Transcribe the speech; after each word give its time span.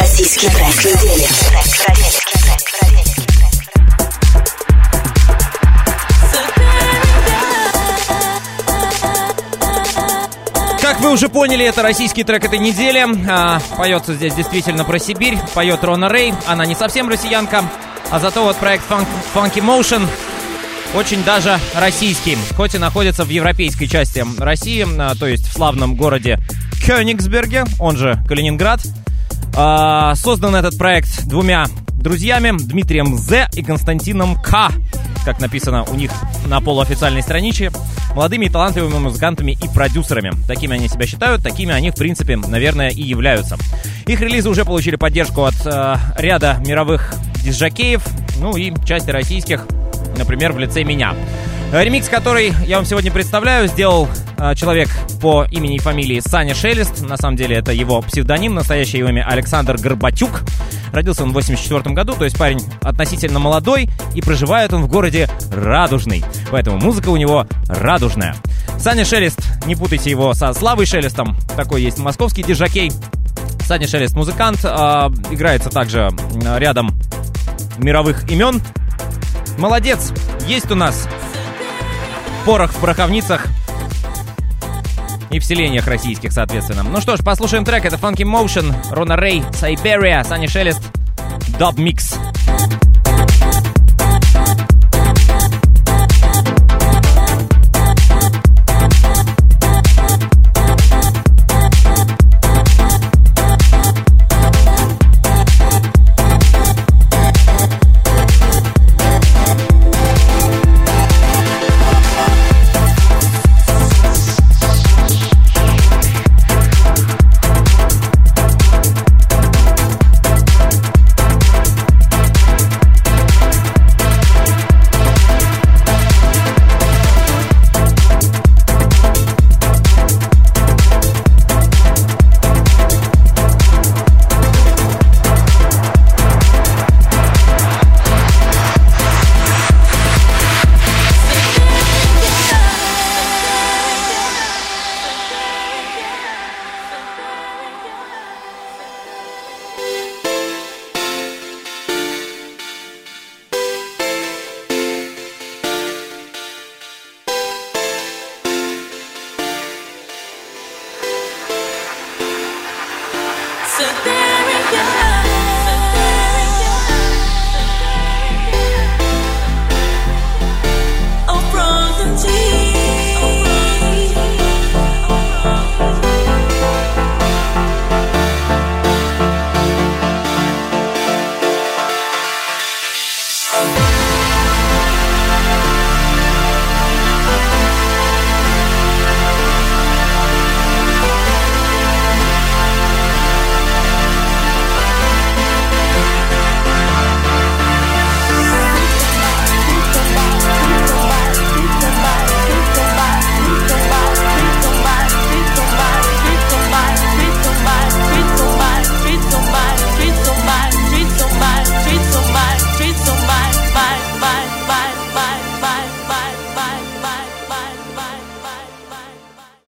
Российский 0.00 0.48
трек 0.48 0.74
недели. 0.82 1.28
Как 10.80 11.00
вы 11.00 11.10
уже 11.12 11.28
поняли, 11.28 11.66
это 11.66 11.82
российский 11.82 12.24
трек 12.24 12.42
этой 12.44 12.58
недели. 12.58 13.04
А, 13.28 13.60
поется 13.76 14.14
здесь 14.14 14.32
действительно 14.34 14.84
про 14.84 14.98
Сибирь. 14.98 15.36
Поет 15.52 15.84
Рона 15.84 16.08
Рэй. 16.08 16.32
Она 16.46 16.64
не 16.64 16.74
совсем 16.74 17.10
россиянка. 17.10 17.62
А 18.10 18.18
зато 18.18 18.42
вот 18.42 18.56
проект 18.56 18.84
Funk, 18.90 19.06
Funky 19.34 19.60
Motion 19.60 20.08
очень 20.94 21.22
даже 21.24 21.60
российский. 21.74 22.38
Хоть 22.56 22.74
и 22.74 22.78
находится 22.78 23.24
в 23.24 23.28
европейской 23.28 23.84
части 23.86 24.24
России, 24.38 24.86
а, 24.98 25.14
то 25.14 25.26
есть 25.26 25.46
в 25.46 25.52
славном 25.52 25.94
городе 25.94 26.38
Кёнигсберге, 26.84 27.64
он 27.78 27.96
же 27.96 28.22
Калининград. 28.26 28.80
А, 29.56 30.14
создан 30.14 30.54
этот 30.54 30.78
проект 30.78 31.24
двумя 31.26 31.66
друзьями, 32.00 32.52
Дмитрием 32.58 33.16
З 33.16 33.48
и 33.54 33.62
Константином 33.62 34.34
К, 34.36 34.70
как 35.24 35.40
написано 35.40 35.84
у 35.84 35.94
них 35.94 36.10
на 36.46 36.60
полуофициальной 36.60 37.22
страничке, 37.22 37.70
молодыми 38.14 38.46
и 38.46 38.48
талантливыми 38.48 38.98
музыкантами 38.98 39.52
и 39.52 39.68
продюсерами. 39.68 40.32
Такими 40.46 40.74
они 40.74 40.88
себя 40.88 41.06
считают, 41.06 41.42
такими 41.42 41.72
они, 41.72 41.90
в 41.90 41.94
принципе, 41.96 42.36
наверное, 42.36 42.90
и 42.90 43.02
являются. 43.02 43.56
Их 44.06 44.20
релизы 44.20 44.48
уже 44.48 44.64
получили 44.64 44.96
поддержку 44.96 45.44
от 45.44 45.54
э, 45.66 45.96
ряда 46.16 46.56
мировых 46.66 47.14
дисжакеев, 47.44 48.02
ну 48.40 48.56
и 48.56 48.72
части 48.84 49.10
российских, 49.10 49.66
например, 50.16 50.52
в 50.52 50.58
лице 50.58 50.84
меня. 50.84 51.14
Ремикс, 51.72 52.08
который 52.08 52.52
я 52.66 52.76
вам 52.78 52.84
сегодня 52.84 53.12
представляю, 53.12 53.68
сделал 53.68 54.08
э, 54.38 54.56
человек 54.56 54.88
по 55.22 55.44
имени 55.52 55.76
и 55.76 55.78
фамилии 55.78 56.18
Саня 56.18 56.52
Шелест. 56.52 57.02
На 57.02 57.16
самом 57.16 57.36
деле 57.36 57.56
это 57.56 57.70
его 57.70 58.02
псевдоним, 58.02 58.54
настоящее 58.54 59.08
имя 59.08 59.24
Александр 59.24 59.76
Горбатюк. 59.76 60.40
Родился 60.92 61.22
он 61.22 61.30
в 61.30 61.34
84 61.34 61.94
году, 61.94 62.14
то 62.14 62.24
есть 62.24 62.36
парень 62.36 62.60
относительно 62.82 63.38
молодой, 63.38 63.88
и 64.16 64.20
проживает 64.20 64.72
он 64.72 64.82
в 64.82 64.88
городе 64.88 65.28
Радужный. 65.52 66.24
Поэтому 66.50 66.78
музыка 66.78 67.10
у 67.10 67.16
него 67.16 67.46
радужная. 67.68 68.34
Саня 68.76 69.04
Шелест, 69.04 69.40
не 69.64 69.76
путайте 69.76 70.10
его 70.10 70.34
со 70.34 70.52
Славой 70.52 70.86
Шелестом, 70.86 71.36
такой 71.56 71.82
есть 71.82 71.98
московский 71.98 72.42
диджакей. 72.42 72.90
Саня 73.60 73.86
Шелест 73.86 74.16
музыкант, 74.16 74.58
э, 74.64 74.68
играется 75.30 75.70
также 75.70 76.10
рядом 76.56 76.98
мировых 77.78 78.28
имен. 78.28 78.60
Молодец, 79.56 80.12
есть 80.48 80.68
у 80.72 80.74
нас 80.74 81.06
порох 82.44 82.72
в 82.72 82.80
пороховницах 82.80 83.46
и 85.30 85.38
в 85.38 85.44
селениях 85.44 85.86
российских, 85.86 86.32
соответственно. 86.32 86.82
Ну 86.82 87.00
что 87.00 87.16
ж, 87.16 87.20
послушаем 87.24 87.64
трек. 87.64 87.84
Это 87.84 87.96
Funky 87.96 88.24
Motion, 88.24 88.74
Рона 88.90 89.16
Рэй, 89.16 89.44
Сайберия, 89.52 90.22
Саня 90.24 90.48
Шелест, 90.48 90.82
Dub 91.58 91.76
Mix. 91.76 92.18
So 92.18 92.89